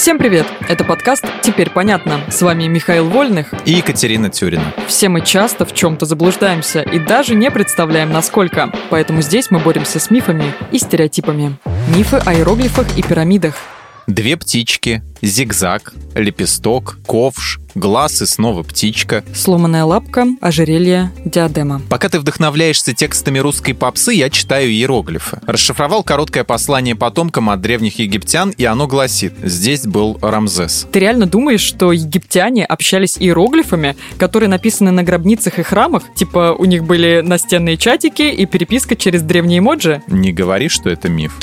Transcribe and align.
Всем 0.00 0.16
привет! 0.16 0.46
Это 0.68 0.84
подкаст 0.84 1.24
«Теперь 1.42 1.70
понятно». 1.70 2.20
С 2.30 2.40
вами 2.40 2.68
Михаил 2.68 3.08
Вольных 3.08 3.52
и 3.64 3.72
Екатерина 3.72 4.30
Тюрина. 4.30 4.72
Все 4.86 5.08
мы 5.08 5.22
часто 5.22 5.66
в 5.66 5.74
чем-то 5.74 6.06
заблуждаемся 6.06 6.82
и 6.82 7.00
даже 7.00 7.34
не 7.34 7.50
представляем, 7.50 8.12
насколько. 8.12 8.72
Поэтому 8.90 9.22
здесь 9.22 9.50
мы 9.50 9.58
боремся 9.58 9.98
с 9.98 10.08
мифами 10.12 10.54
и 10.70 10.78
стереотипами. 10.78 11.56
Мифы 11.96 12.18
о 12.24 12.32
иероглифах 12.32 12.96
и 12.96 13.02
пирамидах– 13.02 13.56
Две 14.08 14.38
птички, 14.38 15.02
зигзаг, 15.20 15.92
лепесток, 16.14 16.96
ковш, 17.06 17.60
глаз 17.74 18.22
и 18.22 18.26
снова 18.26 18.62
птичка. 18.62 19.22
Сломанная 19.34 19.84
лапка, 19.84 20.26
ожерелье, 20.40 21.12
диадема. 21.26 21.82
Пока 21.90 22.08
ты 22.08 22.18
вдохновляешься 22.18 22.94
текстами 22.94 23.38
русской 23.38 23.74
попсы, 23.74 24.14
я 24.14 24.30
читаю 24.30 24.70
иероглифы. 24.70 25.40
Расшифровал 25.46 26.02
короткое 26.02 26.44
послание 26.44 26.94
потомкам 26.94 27.50
от 27.50 27.60
древних 27.60 27.98
египтян, 27.98 28.48
и 28.56 28.64
оно 28.64 28.86
гласит 28.86 29.34
«Здесь 29.42 29.86
был 29.86 30.18
Рамзес». 30.22 30.86
Ты 30.90 31.00
реально 31.00 31.26
думаешь, 31.26 31.60
что 31.60 31.92
египтяне 31.92 32.64
общались 32.64 33.18
иероглифами, 33.18 33.94
которые 34.16 34.48
написаны 34.48 34.90
на 34.90 35.02
гробницах 35.02 35.58
и 35.58 35.62
храмах? 35.62 36.02
Типа 36.14 36.56
у 36.58 36.64
них 36.64 36.84
были 36.84 37.20
настенные 37.22 37.76
чатики 37.76 38.22
и 38.22 38.46
переписка 38.46 38.96
через 38.96 39.20
древние 39.20 39.58
эмоджи? 39.58 40.00
Не 40.06 40.32
говори, 40.32 40.70
что 40.70 40.88
это 40.88 41.10
миф. 41.10 41.38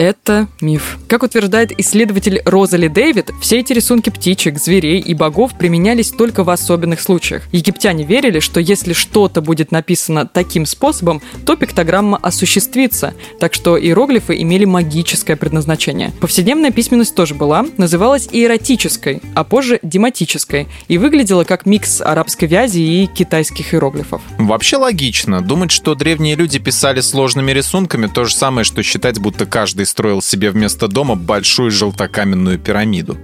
Это 0.00 0.48
миф. 0.62 0.96
Как 1.08 1.22
утверждает 1.22 1.78
исследователь 1.78 2.40
Розали 2.46 2.88
Дэвид, 2.88 3.32
все 3.42 3.58
эти 3.60 3.74
рисунки 3.74 4.08
птичек, 4.08 4.58
зверей 4.58 4.98
и 4.98 5.12
богов 5.12 5.52
применялись 5.58 6.10
только 6.10 6.42
в 6.42 6.48
особенных 6.48 7.02
случаях. 7.02 7.42
Египтяне 7.52 8.04
верили, 8.04 8.40
что 8.40 8.60
если 8.60 8.94
что-то 8.94 9.42
будет 9.42 9.72
написано 9.72 10.24
таким 10.24 10.64
способом, 10.64 11.20
то 11.44 11.54
пиктограмма 11.54 12.16
осуществится, 12.16 13.12
так 13.38 13.52
что 13.52 13.78
иероглифы 13.78 14.40
имели 14.40 14.64
магическое 14.64 15.36
предназначение. 15.36 16.12
Повседневная 16.18 16.70
письменность 16.70 17.14
тоже 17.14 17.34
была, 17.34 17.66
называлась 17.76 18.26
иеротической, 18.32 19.20
а 19.34 19.44
позже 19.44 19.80
дематической, 19.82 20.66
и 20.88 20.96
выглядела 20.96 21.44
как 21.44 21.66
микс 21.66 22.00
арабской 22.00 22.46
вязи 22.46 22.78
и 22.78 23.06
китайских 23.06 23.74
иероглифов. 23.74 24.22
Вообще 24.38 24.78
логично. 24.78 25.42
Думать, 25.42 25.70
что 25.70 25.94
древние 25.94 26.36
люди 26.36 26.58
писали 26.58 27.02
сложными 27.02 27.52
рисунками, 27.52 28.06
то 28.06 28.24
же 28.24 28.34
самое, 28.34 28.64
что 28.64 28.82
считать, 28.82 29.18
будто 29.18 29.44
каждый 29.44 29.89
строил 29.90 30.22
себе 30.22 30.50
вместо 30.50 30.88
дома 30.88 31.16
большую 31.16 31.70
желтокаменную 31.70 32.58
пирамиду. 32.58 33.18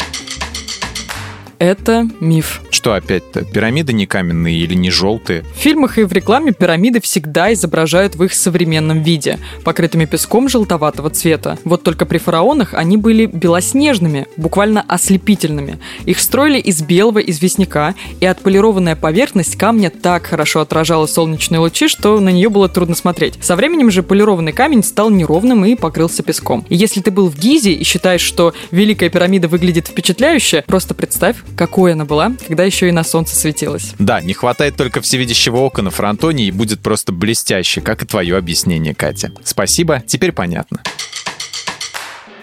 Это 1.58 2.08
миф. 2.20 2.60
Что 2.86 2.94
опять-то, 2.94 3.42
пирамиды 3.42 3.92
не 3.92 4.06
каменные 4.06 4.58
или 4.58 4.74
не 4.74 4.92
желтые? 4.92 5.42
В 5.56 5.58
фильмах 5.58 5.98
и 5.98 6.04
в 6.04 6.12
рекламе 6.12 6.52
пирамиды 6.52 7.00
всегда 7.00 7.52
изображают 7.52 8.14
в 8.14 8.22
их 8.22 8.32
современном 8.32 9.02
виде, 9.02 9.40
покрытыми 9.64 10.04
песком 10.04 10.48
желтоватого 10.48 11.10
цвета. 11.10 11.58
Вот 11.64 11.82
только 11.82 12.06
при 12.06 12.18
фараонах 12.18 12.74
они 12.74 12.96
были 12.96 13.26
белоснежными, 13.26 14.28
буквально 14.36 14.84
ослепительными. 14.86 15.80
Их 16.04 16.20
строили 16.20 16.60
из 16.60 16.80
белого 16.80 17.18
известняка, 17.18 17.96
и 18.20 18.26
отполированная 18.26 18.94
поверхность 18.94 19.56
камня 19.56 19.90
так 19.90 20.26
хорошо 20.26 20.60
отражала 20.60 21.06
солнечные 21.06 21.58
лучи, 21.58 21.88
что 21.88 22.20
на 22.20 22.28
нее 22.28 22.50
было 22.50 22.68
трудно 22.68 22.94
смотреть. 22.94 23.34
Со 23.40 23.56
временем 23.56 23.90
же 23.90 24.04
полированный 24.04 24.52
камень 24.52 24.84
стал 24.84 25.10
неровным 25.10 25.64
и 25.64 25.74
покрылся 25.74 26.22
песком. 26.22 26.64
И 26.68 26.76
если 26.76 27.00
ты 27.00 27.10
был 27.10 27.30
в 27.30 27.36
Гизе 27.36 27.72
и 27.72 27.82
считаешь, 27.82 28.20
что 28.20 28.54
Великая 28.70 29.08
пирамида 29.08 29.48
выглядит 29.48 29.88
впечатляюще, 29.88 30.62
просто 30.68 30.94
представь, 30.94 31.38
какой 31.56 31.94
она 31.94 32.04
была, 32.04 32.30
когда 32.46 32.62
еще 32.62 32.75
и 32.84 32.92
на 32.92 33.02
солнце 33.02 33.34
светилась. 33.34 33.94
Да, 33.98 34.20
не 34.20 34.34
хватает 34.34 34.76
только 34.76 35.00
всевидящего 35.00 35.56
ока 35.56 35.80
на 35.80 35.90
фронтоне 35.90 36.44
и 36.44 36.50
будет 36.50 36.80
просто 36.80 37.12
блестяще, 37.12 37.80
как 37.80 38.02
и 38.02 38.06
твое 38.06 38.36
объяснение, 38.36 38.94
Катя. 38.94 39.32
Спасибо, 39.42 40.02
теперь 40.06 40.32
понятно. 40.32 40.82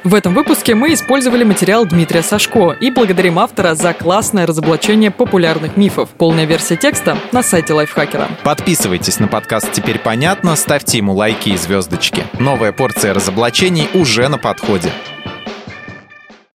В 0.04 0.16
этом 0.16 0.34
выпуске 0.34 0.76
мы 0.76 0.94
использовали 0.94 1.46
материал 1.46 1.86
Дмитрия 1.86 2.24
Сашко 2.24 2.72
и 2.72 2.92
благодарим 2.92 3.40
автора 3.40 3.74
за 3.74 3.94
классное 3.94 4.46
разоблачение 4.46 5.12
популярных 5.12 5.78
мифов. 5.78 6.10
Полная 6.10 6.44
версия 6.44 6.76
текста 6.76 7.18
на 7.32 7.42
сайте 7.42 7.74
Лайфхакера. 7.74 8.28
Подписывайтесь 8.44 9.20
на 9.20 9.30
подкаст 9.30 9.72
«Теперь 9.72 10.00
понятно», 10.00 10.58
ставьте 10.58 10.98
ему 10.98 11.14
лайки 11.14 11.50
и 11.50 11.58
звездочки. 11.58 12.26
Новая 12.38 12.74
порция 12.74 13.14
разоблачений 13.14 13.88
уже 13.94 14.28
на 14.28 14.38
подходе. 14.38 14.92